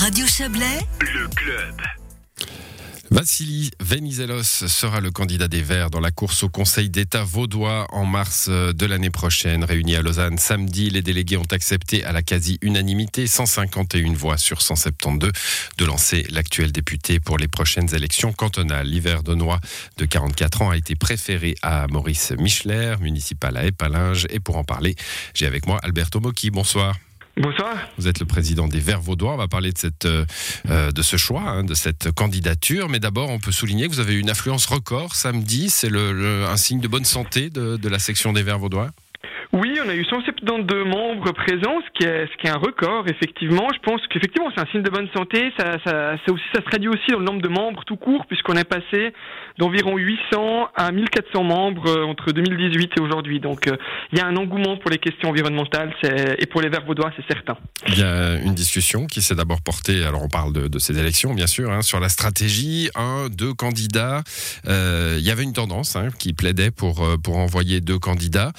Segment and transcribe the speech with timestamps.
[0.00, 1.74] Radio Chablais, le club.
[3.10, 8.06] Vassili Venizelos sera le candidat des Verts dans la course au Conseil d'État vaudois en
[8.06, 9.64] mars de l'année prochaine.
[9.64, 15.32] Réunis à Lausanne samedi, les délégués ont accepté à la quasi-unanimité, 151 voix sur 172,
[15.78, 18.86] de lancer l'actuel député pour les prochaines élections cantonales.
[18.86, 19.58] L'hiver Donois
[19.96, 24.28] de 44 ans a été préféré à Maurice Michler, municipal à Épalinges.
[24.30, 24.94] Et pour en parler,
[25.34, 26.50] j'ai avec moi Alberto Mocchi.
[26.50, 26.94] Bonsoir.
[27.40, 27.76] Bonsoir.
[27.96, 29.34] Vous êtes le président des Verts Vaudois.
[29.34, 30.26] On va parler de,
[30.68, 32.88] euh, de ce choix, hein, de cette candidature.
[32.88, 35.70] Mais d'abord, on peut souligner que vous avez eu une affluence record samedi.
[35.70, 38.90] C'est le, un signe de bonne santé de, de la section des Verts Vaudois
[39.88, 43.68] on a eu 172 membres présents, ce qui est, un record, effectivement.
[43.72, 45.50] Je pense qu'effectivement, c'est un signe de bonne santé.
[45.58, 45.78] Ça,
[46.26, 49.14] se traduit aussi dans le nombre de membres tout court, puisqu'on est passé
[49.58, 53.40] d'environ 800 à 1400 membres euh, entre 2018 et aujourd'hui.
[53.40, 53.76] Donc, euh,
[54.12, 55.92] il y a un engouement pour les questions environnementales
[56.38, 57.56] et pour les Verts vaudois, c'est certain.
[57.88, 61.34] Il y a une discussion qui s'est d'abord portée, alors on parle de, ces élections,
[61.34, 62.90] bien sûr, hein, sur la stratégie.
[62.94, 64.22] Un, deux candidats.
[64.66, 68.52] Euh, il y avait une tendance hein, qui plaidait pour, envoyer deux candidats.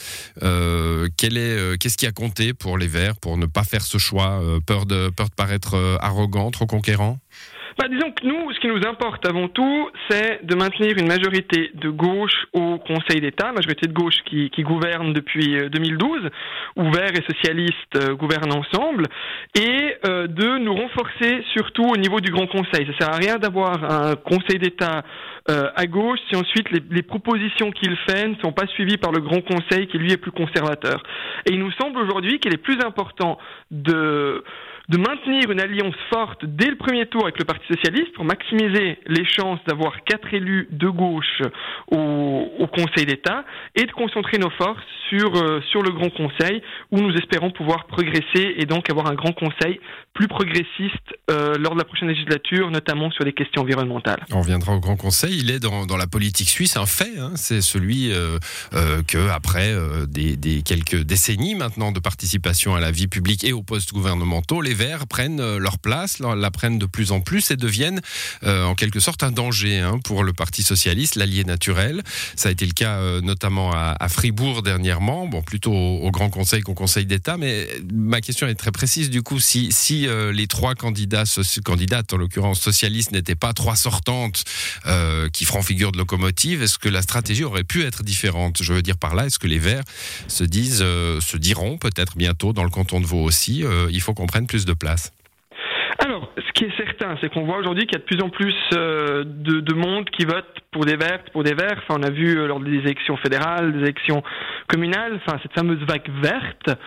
[1.23, 4.59] Euh, qu'est-ce qui a compté pour les Verts pour ne pas faire ce choix euh,
[4.59, 7.19] Peur de, peur de paraître arrogant, trop conquérant?
[7.79, 11.71] Bah, disons que nous, ce qui nous importe avant tout, c'est de maintenir une majorité
[11.73, 16.29] de gauche au Conseil d'État, majorité de gauche qui, qui gouverne depuis 2012,
[16.75, 19.05] où Verts et socialistes gouvernent ensemble,
[19.55, 22.85] et de nous renforcer surtout au niveau du Grand Conseil.
[22.87, 25.03] Ça sert à rien d'avoir un Conseil d'État
[25.49, 29.11] euh, à gauche si ensuite les, les propositions qu'il fait ne sont pas suivies par
[29.11, 31.01] le Grand Conseil qui lui est plus conservateur.
[31.45, 33.39] Et il nous semble aujourd'hui qu'il est plus important
[33.71, 34.43] de
[34.89, 38.97] de maintenir une alliance forte dès le premier tour avec le Parti socialiste pour maximiser
[39.05, 41.41] les chances d'avoir quatre élus de gauche
[41.91, 43.43] au, Conseil d'État
[43.75, 47.87] et de concentrer nos forces sur, euh, sur le Grand Conseil où nous espérons pouvoir
[47.87, 49.79] progresser et donc avoir un Grand Conseil
[50.13, 50.95] plus progressiste
[51.31, 54.19] euh, lors de la prochaine législature, notamment sur les questions environnementales.
[54.31, 55.37] On reviendra au Grand Conseil.
[55.39, 57.17] Il est dans, dans la politique suisse un fait.
[57.17, 57.31] Hein.
[57.35, 58.37] C'est celui euh,
[58.73, 59.73] euh, que après
[60.07, 64.61] des, des, quelques décennies maintenant de participation à la vie publique et aux postes gouvernementaux,
[64.61, 67.99] les Verts prennent euh, leur place, la prennent de plus en plus et deviennent
[68.43, 72.01] euh, en quelque sorte un danger hein, pour le Parti socialiste, l'allié naturel.
[72.37, 76.61] Ça a été le cas euh, notamment à, Fribourg dernièrement, bon plutôt au, Grand Conseil
[76.61, 77.35] qu'au Conseil d'État.
[77.37, 79.39] Mais ma question est très précise du coup.
[79.39, 81.23] Si, si les trois candidats,
[81.63, 84.43] candidates en l'occurrence socialistes, n'étaient pas trois sortantes
[85.33, 88.63] qui feront figure de locomotive, est-ce que la stratégie aurait pu être différente?
[88.63, 89.83] Je veux dire par là, est-ce que les Verts
[90.27, 94.27] se disent, se diront peut-être bientôt dans le canton de Vaud aussi, il faut qu'on
[94.27, 95.11] prenne plus de place.
[95.99, 96.88] Alors, ce qui est certain,
[97.21, 100.09] c'est qu'on voit aujourd'hui qu'il y a de plus en plus euh, de, de, monde
[100.09, 101.81] qui vote pour des vertes, pour des verts.
[101.87, 104.21] Enfin, on a vu euh, lors des élections fédérales, des élections
[104.67, 106.79] communales, enfin cette fameuse vague verte.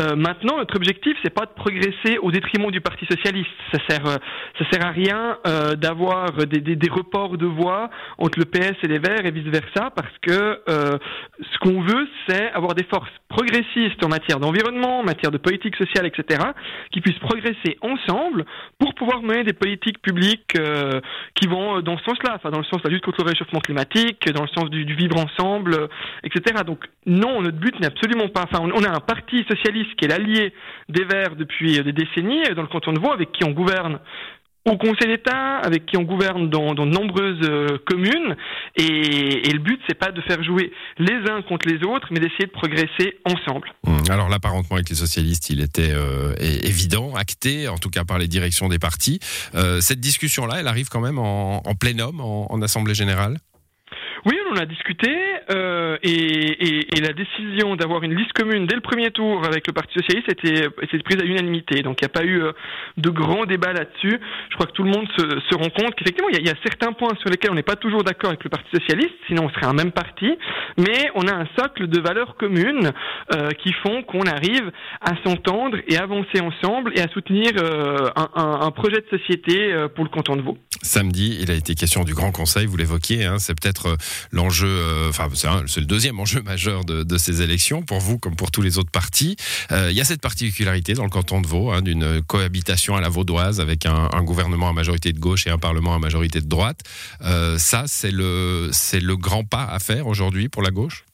[0.00, 3.50] Euh, maintenant, notre objectif, c'est pas de progresser au détriment du Parti socialiste.
[3.72, 5.38] Ça sert, ça sert à rien
[5.76, 10.16] d'avoir des, reports de voix entre le PS et les Verts et vice versa, parce
[10.22, 15.38] que ce qu'on veut, c'est avoir des forces progressistes en matière d'environnement, en matière de
[15.38, 16.40] politique sociale, etc.,
[16.92, 18.44] qui puissent progresser ensemble
[18.78, 21.00] pour pouvoir mener des politiques publiques euh,
[21.34, 23.60] qui vont dans ce sens-là, enfin dans le sens de la lutte contre le réchauffement
[23.60, 25.86] climatique, dans le sens du, du vivre ensemble, euh,
[26.24, 26.62] etc.
[26.66, 28.44] Donc non, notre but n'est absolument pas.
[28.44, 30.52] Enfin, on, on, a un parti socialiste qui est l'allié
[30.88, 33.98] des Verts depuis des décennies dans le canton de Vaud, avec qui on gouverne
[34.66, 38.36] au Conseil d'État, avec qui on gouverne dans, de nombreuses euh, communes,
[38.76, 42.46] et, le but c'est pas de faire jouer les uns contre les autres, mais d'essayer
[42.46, 43.72] de progresser ensemble.
[43.84, 44.10] Mmh.
[44.10, 48.28] Alors l'apparentement avec les socialistes, il était euh, évident, acté, en tout cas par les
[48.28, 49.20] directions des partis.
[49.54, 53.38] Euh, cette discussion-là, elle arrive quand même en, plénum, en assemblée générale?
[54.26, 55.10] Oui, on en a discuté
[55.50, 59.66] euh, et, et, et, la décision d'avoir une liste commune dès le premier tour avec
[59.66, 61.82] le Parti socialiste était, était prise à l'unanimité.
[61.82, 62.52] Donc il n'y a pas eu euh,
[62.96, 64.18] de grands débats là-dessus.
[64.50, 66.56] Je crois que tout le monde se, se rend compte qu'effectivement il y, y, a
[66.62, 69.50] certains points sur lesquels on n'est pas toujours d'accord avec le Parti socialiste, sinon on
[69.50, 70.36] serait un même parti.
[70.76, 72.92] Mais on a un socle de valeurs communes
[73.34, 78.28] euh, qui font qu'on arrive à s'entendre et avancer ensemble et à soutenir euh, un,
[78.34, 80.56] un, un, projet de société euh, pour le canton de Vaud.
[80.82, 82.66] Samedi, il a été question du Grand Conseil.
[82.66, 83.96] Vous l'évoquiez, hein, c'est peut-être
[84.32, 85.28] l'enjeu, euh, enfin
[85.66, 88.90] c'est le deuxième enjeu majeur de, ces élections pour vous comme pour tous les autres
[88.90, 89.36] partis.
[89.72, 93.00] Euh, il y a cette particularité dans le canton de Vaud hein, d'une cohabitation à
[93.00, 96.48] la vaudoise avec un, gouvernement à majorité de gauche et un parlement à majorité de
[96.48, 96.80] droite.
[97.22, 98.70] Euh, ça, c'est le
[99.00, 101.04] le grand pas à faire aujourd'hui pour la gauche?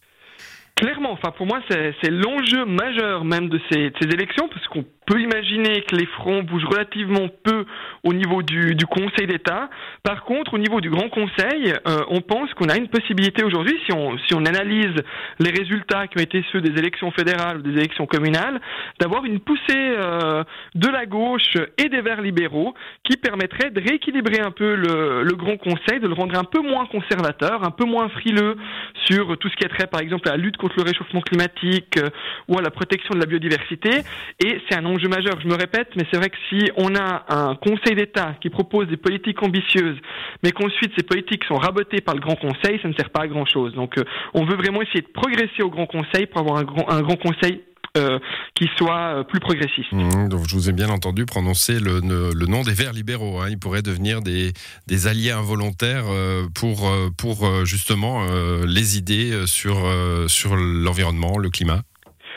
[0.76, 4.84] Clairement, enfin pour moi c'est l'enjeu majeur même de ces, de ces élections parce qu'on
[5.06, 7.64] peut imaginer que les fronts bougent relativement peu
[8.02, 9.68] au niveau du, du Conseil d'État.
[10.02, 13.78] Par contre, au niveau du Grand Conseil, euh, on pense qu'on a une possibilité aujourd'hui,
[13.86, 14.94] si on, si on analyse
[15.40, 18.60] les résultats qui ont été ceux des élections fédérales ou des élections communales,
[19.00, 22.74] d'avoir une poussée euh, de la gauche et des Verts libéraux
[23.04, 26.60] qui permettrait de rééquilibrer un peu le, le Grand Conseil, de le rendre un peu
[26.60, 28.56] moins conservateur, un peu moins frileux
[29.06, 31.96] sur tout ce qui est trait, par exemple, à la lutte contre le réchauffement climatique
[31.98, 32.10] euh,
[32.48, 33.90] ou à la protection de la biodiversité.
[34.44, 37.24] Et c'est un enjeu majeur, je me répète, mais c'est vrai que si on a
[37.28, 39.98] un Conseil d'État qui propose des politiques ambitieuses,
[40.42, 43.28] mais qu'ensuite ces politiques sont rabotées par le Grand Conseil, ça ne sert pas à
[43.28, 43.74] grand-chose.
[43.74, 44.04] Donc euh,
[44.34, 46.64] on veut vraiment essayer de progresser au Grand Conseil pour avoir un
[47.02, 47.62] grand, Conseil
[47.96, 48.18] euh,
[48.54, 49.92] qui soit euh, plus progressiste.
[49.92, 53.40] Mmh, donc je vous ai bien entendu prononcer le, nom des Verts libéraux.
[53.40, 53.48] Hein.
[53.50, 54.52] Ils pourraient devenir des,
[55.06, 56.04] alliés involontaires
[56.54, 58.26] pour, justement
[58.66, 59.76] les idées sur
[60.56, 61.82] l'environnement, le climat.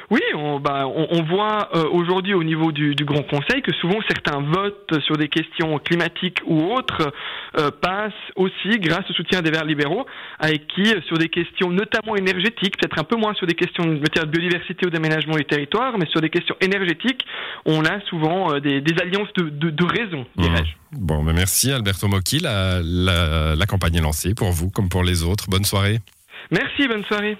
[0.09, 3.73] Oui, on, bah, on, on voit euh, aujourd'hui au niveau du, du, Grand Conseil que
[3.73, 7.11] souvent certains votes sur des questions climatiques ou autres
[7.57, 10.05] euh, passent aussi grâce au soutien des Verts libéraux,
[10.39, 13.83] avec qui, euh, sur des questions notamment énergétiques, peut-être un peu moins sur des questions
[13.85, 17.25] de biodiversité ou d'aménagement du territoire, mais sur des questions énergétiques,
[17.65, 20.41] on a souvent euh, des, des, alliances de, de, de raison, mmh.
[20.41, 20.71] dirais-je.
[20.93, 25.03] Bon, ben merci Alberto Mocchi, la, la, la campagne est lancée pour vous comme pour
[25.03, 25.49] les autres.
[25.49, 25.99] Bonne soirée.
[26.49, 27.37] Merci, bonne soirée.